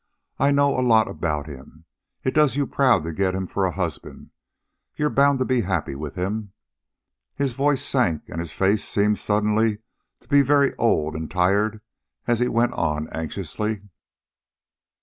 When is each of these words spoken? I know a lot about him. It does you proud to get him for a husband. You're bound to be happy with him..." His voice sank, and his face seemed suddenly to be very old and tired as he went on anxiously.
I 0.39 0.49
know 0.49 0.73
a 0.73 0.81
lot 0.81 1.07
about 1.07 1.45
him. 1.45 1.85
It 2.23 2.33
does 2.33 2.55
you 2.55 2.65
proud 2.65 3.03
to 3.03 3.13
get 3.13 3.35
him 3.35 3.45
for 3.45 3.67
a 3.67 3.71
husband. 3.75 4.31
You're 4.95 5.11
bound 5.11 5.37
to 5.37 5.45
be 5.45 5.61
happy 5.61 5.93
with 5.93 6.15
him..." 6.15 6.53
His 7.35 7.53
voice 7.53 7.83
sank, 7.85 8.23
and 8.27 8.39
his 8.39 8.51
face 8.51 8.83
seemed 8.83 9.19
suddenly 9.19 9.77
to 10.19 10.27
be 10.27 10.41
very 10.41 10.75
old 10.77 11.15
and 11.15 11.29
tired 11.29 11.81
as 12.25 12.39
he 12.39 12.47
went 12.47 12.73
on 12.73 13.09
anxiously. 13.13 13.83